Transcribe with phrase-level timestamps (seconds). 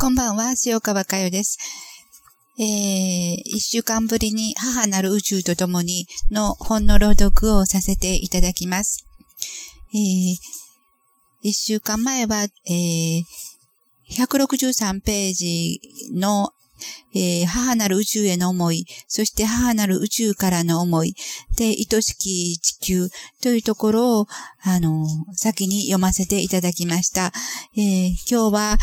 [0.00, 1.58] こんばんは、塩川佳代です。
[2.58, 9.04] えー、一週間ぶりに母なる宇宙と共にの本の朗読をさせていただきます。
[9.92, 10.36] えー、
[11.42, 13.24] 一週間前は、えー、
[14.10, 15.82] 163ページ
[16.14, 16.54] の、
[17.14, 21.14] えー、母なる宇宙への思い、そして母なる宇宙からの思い、
[21.58, 23.10] で、愛しき地球
[23.42, 24.26] というところを、
[24.62, 27.34] あの、先に読ませていただきました。
[27.76, 28.78] えー、今日は、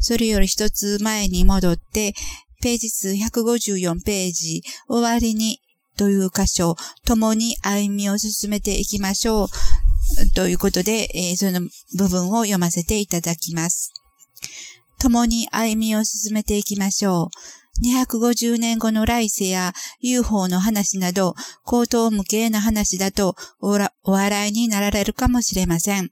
[0.00, 2.14] それより一つ前に戻って、
[2.62, 5.60] ページ数154ページ、終わりに
[5.96, 6.76] という箇所、
[7.06, 9.48] 共に歩みを進めていきましょう。
[10.34, 11.60] ということで、えー、その
[11.96, 13.92] 部分を読ませていただきます。
[14.98, 17.28] 共に歩みを進めていきましょう。
[17.82, 23.78] 250年後の来世や UFO の話など、口頭無形な話だとお
[24.12, 26.10] 笑いになられるかもしれません。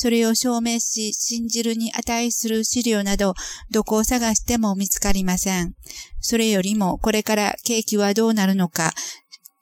[0.00, 3.34] それを証明し、信じるに値する資料など、
[3.72, 5.74] どこを探しても見つかりません。
[6.20, 8.92] それよりも、これから景気はどうなるのか、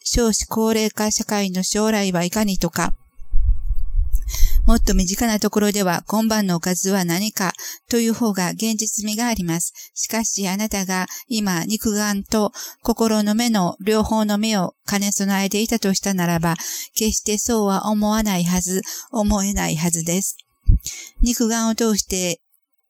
[0.05, 2.93] 少子高齢化社会の将来はいかにとか、
[4.67, 7.53] もっと身近なところでは今晩のおかずは何か
[7.89, 9.73] という方が現実味があります。
[9.95, 16.57] しかしあなたが今肉眼と心の目の両方の目を兼ね備えていたとしたならば、
[16.95, 18.83] 決してそうは思わないはず、
[19.13, 20.37] 思えないはずです。
[21.23, 22.41] 肉眼を通して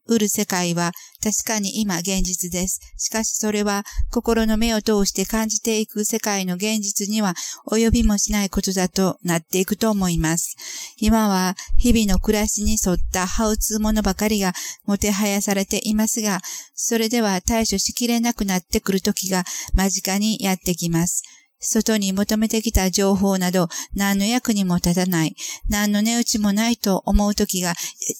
[0.06, 2.80] 売る世界は確かに今現実です。
[2.96, 7.34] しかしそれは心の目を通して感じていく世界の現実には
[7.70, 10.56] 及びもしないことだとなっていくと思います。
[10.98, 14.52] 今は日々の暮らしに沿ったハウツーものばかりが
[14.84, 16.40] もてはやされていますが、
[16.74, 21.22] それでは対処しきれなくなってくる時が間近にやってきます。
[21.58, 25.34] 外に求めてきた情報など何の役にも立たない、
[25.68, 27.74] 何の値打ちもないと思う時が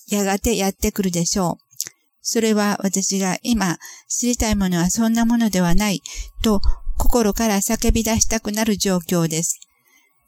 [0.09, 1.66] やがてやってくるでしょう。
[2.29, 6.03] それは私が今知りたいものはそんなものではない
[6.43, 6.61] と
[6.99, 9.61] 心から叫び出したくなる状況です。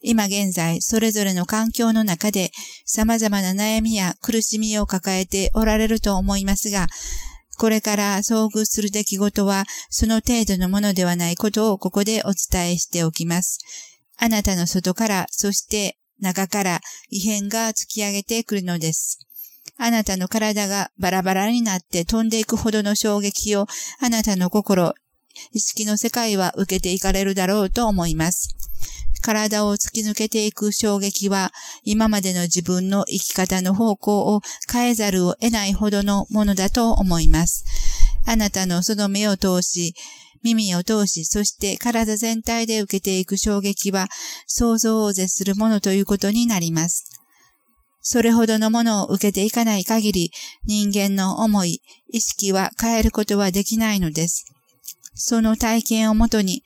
[0.00, 2.52] 今現在、それぞれの環境の中で
[2.86, 6.86] 様々な悩みや苦しみを抱えておられると思いますが、
[7.58, 13.58] これから遭遇する出来事はその程度のものではないことをここでお伝えしておきます。
[14.16, 19.27] あなたの外から、そして中から異変が突き上げてくるのです。
[19.78, 23.66] あなたの体がバラバラになって飛んでいくほどの衝撃を
[24.00, 24.92] あなたの心、
[25.52, 28.56] 意識の世界は受けていかれるだろうと思います。
[29.22, 31.52] 体を突き抜けていく衝撃は
[31.82, 34.40] 今までの自分の生き方の方向を
[34.72, 37.64] 変えざるを得ないほどのものだと思います。
[38.26, 39.94] あなたのその目を通し、
[40.42, 44.08] 耳を通し、そして体全体で受けていく衝撃は
[44.46, 47.17] 想像を絶するものということになります。
[48.10, 50.32] それほどのものを受けていかない限り、
[50.64, 54.46] 人間の思い、意識は変えることはできないのです。
[55.12, 56.62] その体験をもとに、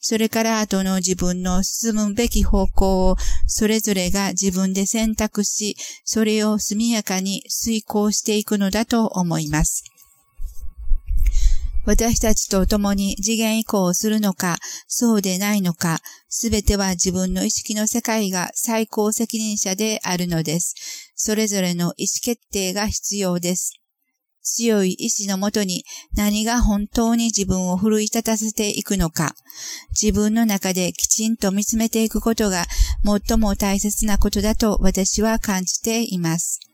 [0.00, 5.76] それから後の自分の進むべき方向をそれぞれが自分で選択し、
[6.06, 9.84] それを速やかに遂行していくのだと思います。
[11.86, 14.56] 私たちと共に次元移行をするのか、
[14.88, 20.74] そうでないのか、すべては自分の意識の世界が最高責任者であるのです。
[21.14, 23.72] それぞれの意思決定が必要です。
[24.42, 29.34] 強い意志のもとに何が本当に自分を奮い立たせていくのか、
[29.90, 32.64] 自分の中できちんと見つめていくことが
[33.28, 36.65] 最も大切なことだと私は感じています。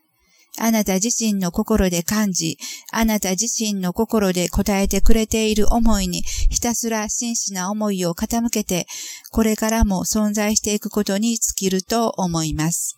[0.59, 2.57] あなた自身の心で感じ、
[2.91, 8.85] あなた自身の心で答えてくれている思いにひたすら真摯な思いを傾けて、
[9.31, 12.97] これからも存在していくことに尽きると思います。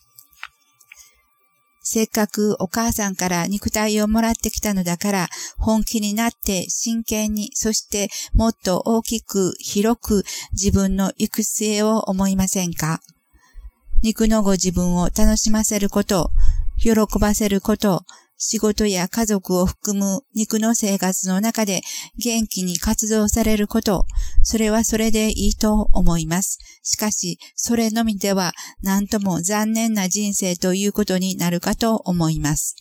[1.88, 13.02] せっかくお母さんから肉体をもらってきたのだから、本気になって真剣に、そしてもっと大きく広く自分の行く末を思いませんか？
[14.02, 16.32] 肉のご自分を楽しませること、
[16.86, 18.04] 喜ばせること、
[18.38, 21.82] 仕事や家族を含む肉の生活の中で
[22.24, 24.06] 元気に活動されること、
[24.44, 26.60] それはそれでいいと思います。
[26.84, 28.52] しかし、それのみでは
[28.84, 32.76] 何とも残念な人生ということになるかと思います。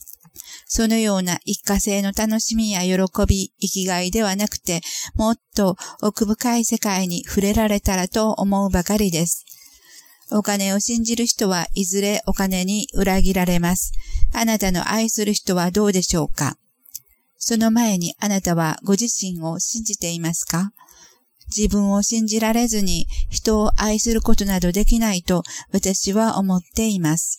[0.66, 4.82] そのような一過性の楽しみや喜び、生きがいではなくて、
[5.14, 9.46] もっと奥深い世界に触れられたらと思うばかりです。
[10.36, 13.92] お金を信じる人はいずれお金に裏切られます。
[14.32, 16.56] あなたの愛する人はどうでしょうか？
[17.38, 20.72] その前にあなたはご自身を信じていますか？
[21.56, 27.38] 自分を信じられずに人を愛することなどできないと私は思っています。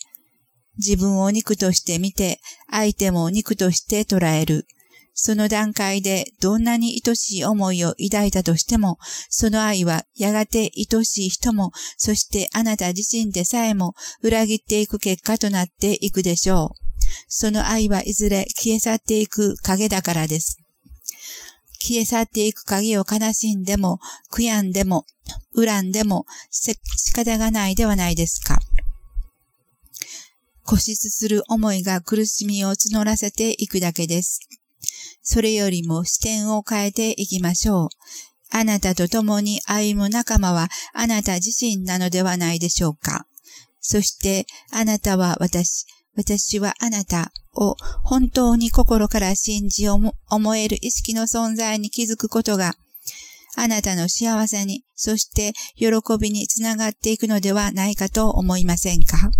[0.77, 2.39] 自分を肉として見て、
[2.71, 4.67] 相手も肉として捉える。
[5.17, 16.85] その段階でどんなに愛しい思いを抱いたとしても、その愛はやがて愛しい人も、そしてあなた自身でさえも裏切っていく結果となっていくでしょう。
[17.29, 20.57] その愛はいずれ消え去っていく影だからです。
[21.79, 23.99] 消え去っていく影を悲しんでも、
[24.31, 25.05] 悔やんでも、
[25.55, 26.75] 恨んでも、仕
[27.13, 28.59] 方がないではないですか。
[30.65, 34.39] 固執する思いが苦しみを募らせていくだけです。
[35.25, 37.89] それよりも視点を変えていきましょう。
[38.51, 43.25] あなたと共に歩む仲間はあなた自身なのではないでしょうか。
[43.81, 45.85] そしてあなたは私、
[46.15, 50.13] 私はあなたを本当に心から信じ思
[50.55, 52.75] える意識の存在に気づくことが
[53.57, 55.87] あなたの幸せに、そして喜
[56.19, 59.31] びにつながっていくのではないかと思いませんか？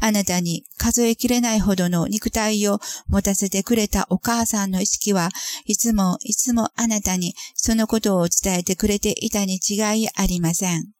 [0.00, 5.30] あなたに数えきれないほどの肉体を持たせてくれたお母さんの意識は
[5.66, 10.94] いつもいつもあなたにそのことを伝えてくれていたに違いありません。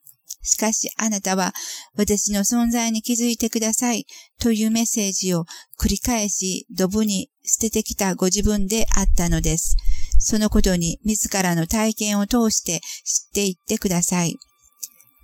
[0.45, 1.53] しかしあなたは
[1.97, 4.07] 私の存在に気づいてください
[4.39, 5.47] というメッセージを
[5.81, 9.77] 繰り返しドブに捨ててきたご自分であったのです。
[10.19, 14.37] そのことに自らの体験を通して知っていってください。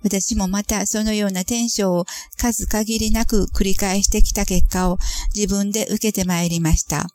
[0.03, 2.05] 私もまたそのような転生を
[2.37, 4.97] 数限りなく繰り返してきた結果を
[5.35, 7.07] 自分で受けてまいりました。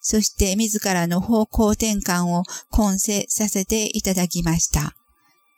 [0.00, 4.94] そして自らの方向転換を根世させていただきました。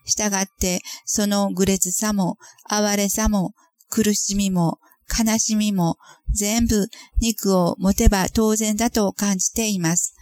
[0.09, 3.53] したがって、その愚劣さも、哀れさも、
[3.91, 4.79] 苦しみも、
[5.09, 5.99] 悲しみも、
[6.31, 6.89] 全部
[7.21, 10.15] 肉を持てば当然だと感じています。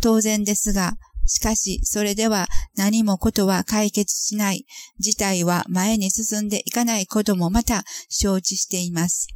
[0.00, 0.96] 当然ですが、
[1.30, 4.66] しかし、それでは何もことは解決しない。
[4.98, 9.28] 事態は前に進んでいかないこともまた承知しています。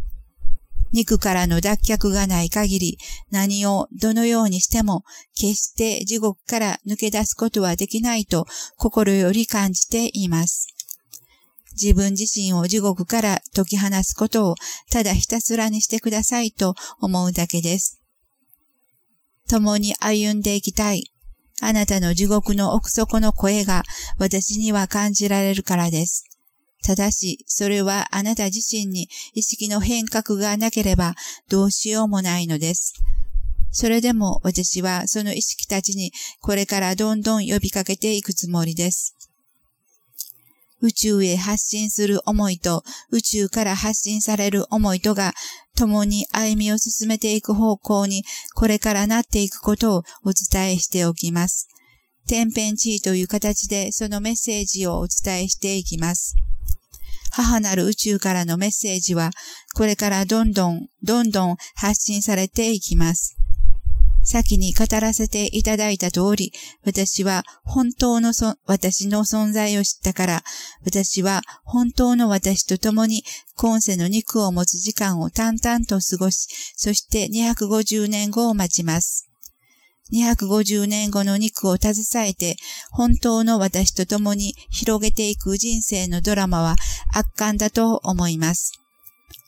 [0.93, 2.99] 肉からの脱却がない限り、
[3.31, 5.05] 何をどのようにしても、
[5.37, 8.47] 決して地獄から抜け出すことはできないと
[8.77, 10.67] 心より感じています。
[11.81, 14.55] 自分自身を地獄から解き放すことを
[14.91, 18.01] ただひたすらにしてくださいと思うだけです。
[19.49, 21.14] 共に歩んでいきたい。
[21.61, 23.83] あなたの地獄の奥底の声が
[24.19, 26.25] 私には感じられるからです。
[26.85, 31.15] ただし、それはあなた自身に意識の変革がなければ
[31.49, 32.93] どうしようもないのです。
[33.71, 39.17] それでも私はその意識たちにこれからどんどん呼びかけていくつもりです。
[40.83, 45.33] 宇宙へ発信する思いと宇宙から発信される思いとが
[45.77, 48.25] 共に歩みを進めていく方向に
[48.55, 51.69] これからなっていくことをお伝えしておきます。
[52.27, 56.37] 天変地異という形でそのメッセージをお伝えしていきます。
[57.31, 59.31] 母なる宇宙からのメッセージは
[59.75, 63.37] これからどんどんどんどん発信されていきます。
[64.25, 66.53] 先に語らせていただいた通り、
[66.85, 68.33] 私は本当の
[68.67, 70.43] 私の存在を知ったから、
[70.85, 73.23] 私は本当の私と共に
[73.57, 79.29] 今世の肉を持つ時間を淡々と過ごし、そして250年後を待ちます。
[80.13, 82.57] 250年後の肉を携えて、
[82.91, 86.77] 本当の私と共に広げていく人生のドラマは
[87.13, 88.84] 圧巻だと思います。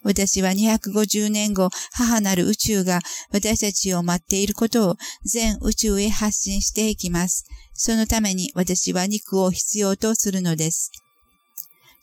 [0.06, 3.00] 私は250年後、母なる宇宙が
[3.32, 7.44] 私たちを待っていることを全宇宙へ発信していきます。
[7.74, 10.92] そのために私は肉を必要とするのです。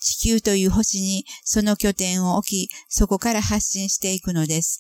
[0.02, 4.80] 地球という星にその拠点を置き、そこから発信していくのです。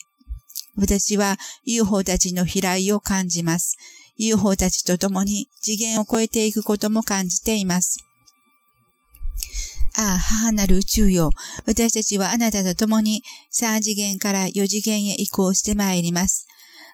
[0.75, 3.77] 私は UFO たちの飛来を感じます。
[4.17, 7.99] UFO たちと共に次元を超えていくことも感じています。
[9.95, 11.31] ああ、母なる宇宙よ。
[11.65, 13.21] 私たちはあなたと共に
[13.53, 16.47] 3次元から4次元へ移行してまいります。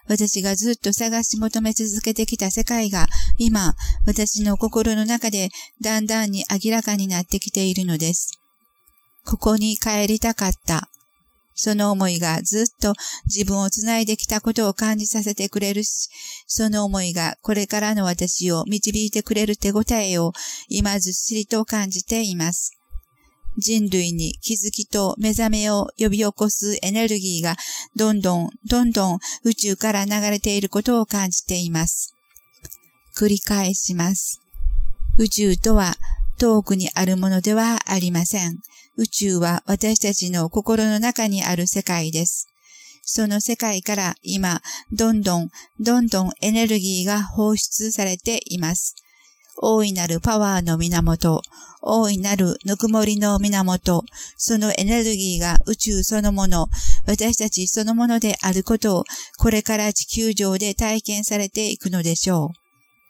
[0.06, 3.06] 私がずっと探し求め続けてきた世界が
[3.38, 3.74] 今、
[4.06, 8.40] 私の心の中でだんだんに明らかになってきているのです。
[9.24, 10.88] ここに帰りたかった。
[11.54, 12.94] その思いがずっと
[13.26, 16.08] 自分をつないできたことを感じさせてくれるし、
[16.46, 20.32] その思いがこれからの私を導いてくれる手応えを
[20.68, 22.79] 今ずっしりと感じています。
[23.60, 27.56] 人類に気づきと目覚めを呼び起こすエネルギーが
[27.94, 32.14] どんどんどんどん宇宙から流れていることを感じています。
[33.16, 34.40] 繰り返します。
[35.18, 35.94] 宇宙とは
[36.38, 38.58] 遠くにあるものではありません。
[38.96, 42.48] 宇宙は私たちの心の中にある世界です。
[43.02, 44.62] その世界から今、
[44.92, 45.50] どんどん、
[45.80, 48.94] どんどんエネルギーが放出されています。
[49.62, 51.42] 大いなるパワーの源、
[51.82, 54.04] 大いなるぬくもりの源、
[54.38, 56.68] そのエネルギーが宇宙そのもの、
[57.06, 59.04] 私たちそのものであることを、
[59.36, 62.48] これから地球上で体験されていくのでしょう。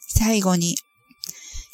[0.01, 0.75] 最後に、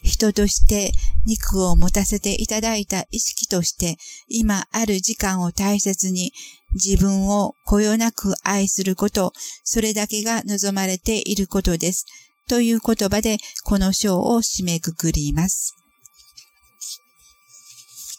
[0.02, 0.92] 人として
[1.24, 3.96] 肉を持たせていただいた意識として、
[4.28, 6.32] 今ある時間を大切に
[6.74, 9.32] 自分をこよなく愛すること、
[9.64, 12.04] それだけが望まれていることです。
[12.48, 15.76] という言葉でこの章を締めくくります。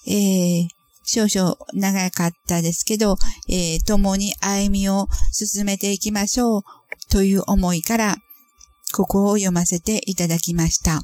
[0.08, 0.68] えー、
[1.04, 3.18] 少々長かったですけど、
[3.50, 6.64] えー、共に歩みを進めていきましょう
[7.10, 8.16] という思いから、
[8.94, 11.04] ここを読ませていただきました。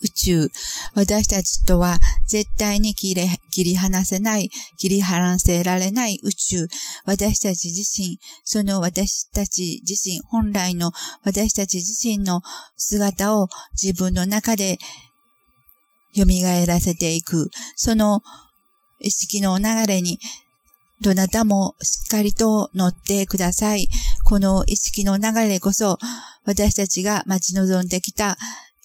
[0.00, 0.48] 宇宙、
[0.94, 6.68] 私たちとは絶対に切り切り離せない、切り離せられない宇宙、
[7.04, 10.92] 私たち自身、その私たち自身、本来の
[11.24, 12.42] 私たち自身の
[12.76, 13.48] 姿を
[13.80, 14.78] 自分の中で
[16.14, 16.24] 蘇
[16.66, 18.22] らせていく、その
[19.00, 20.18] 意識の流れに
[21.00, 23.88] どなたもしっかりと乗ってください。
[24.24, 25.98] この意識の流れこそ
[26.44, 28.36] 私たちが待ち望んできた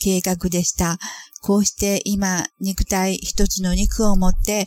[0.04, 0.98] 計画でした。
[1.42, 4.66] こうして今、肉体一つの肉を持って、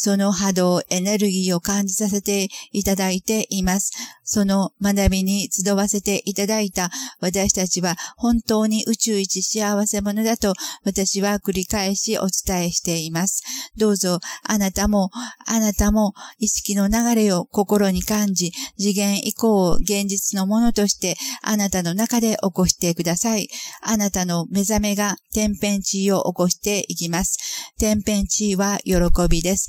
[0.00, 3.90] その波動、エネルギーを感じさせていただいています。
[4.22, 6.90] その学びに集わせていただいた
[7.20, 10.52] 私たちは本当に宇宙一幸せ者だと
[10.84, 13.42] 私は繰り返しお伝えしています。
[13.76, 15.10] どうぞあなたも、
[15.46, 23.48] あなたも意識の流れを心に感じ、次元以降を現実のものとしてあなたの中で起こしてください。
[23.82, 27.38] あなたの目覚めが天変地異を起こしていきます。
[27.80, 28.94] 天変地異は喜
[29.28, 29.66] びです。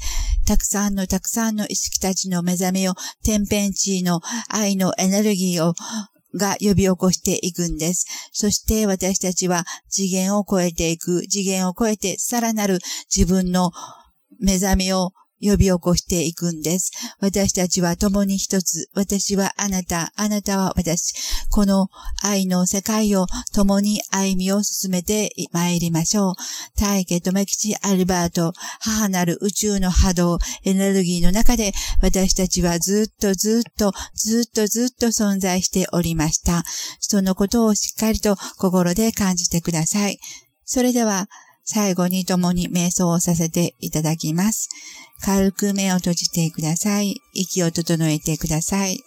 [0.50, 5.76] たくさんのたくさんの意識たちの目覚めを天変地異の愛のエネルギーを
[6.34, 8.08] が呼び起こしていくんです。
[8.32, 12.80] そして私たちは次元を超えていく、次元を超えてさらなる
[13.16, 13.70] 自分の
[14.40, 15.12] 目覚めを
[15.42, 16.92] 呼び起こしていくんです。
[17.20, 18.90] 私たちは共に一つ。
[18.94, 21.14] 私はあなた、あなたは私。
[21.50, 21.90] この
[22.22, 26.34] 愛の世界を共に歩みを進めて参りましょう。
[26.80, 36.64] 大家とめきちアルバート、母なる宇宙の波動、エネルギーの中で私たちはずっとずっと、ずっとずっと存在しておりました。
[37.00, 40.20] そのことをしっかりと心で感じてください。
[40.66, 41.28] それでは、
[41.72, 44.70] 最後に共に瞑想をさせていただきます。
[45.22, 47.22] 軽く目を閉じてください。
[47.34, 49.04] 息を整えてください。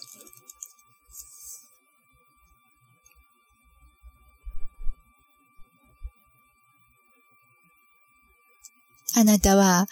[9.16, 9.88] あなたは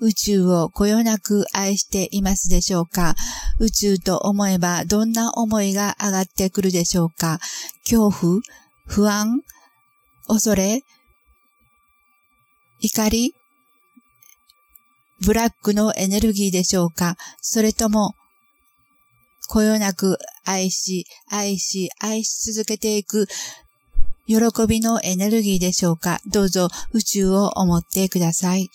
[0.00, 3.14] 宇宙をこよなく愛していますでしょうか？
[3.60, 7.38] 宇宙と思えばどんな思いが上がってくるでしょうか？
[7.84, 8.40] 恐怖
[8.86, 9.42] 不安
[10.26, 10.82] 恐れ
[12.80, 13.34] 怒り
[15.20, 17.16] ブラックのエネルギーでしょうか？
[17.42, 18.14] それとも、
[19.48, 23.26] こよなく愛し、愛し、愛し続けていく
[24.26, 26.20] 喜びのエネルギーでしょうか？
[26.26, 28.70] どうぞ宇宙を思ってください。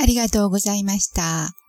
[0.00, 1.63] ありがとうございました。